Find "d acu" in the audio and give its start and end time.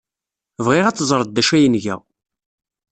1.31-1.53